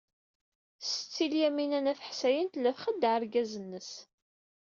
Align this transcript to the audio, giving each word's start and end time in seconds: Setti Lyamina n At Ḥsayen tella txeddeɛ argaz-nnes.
Setti 0.89 1.25
Lyamina 1.31 1.79
n 1.83 1.89
At 1.91 1.99
Ḥsayen 2.09 2.47
tella 2.51 2.71
txeddeɛ 2.77 3.11
argaz-nnes. 3.17 3.91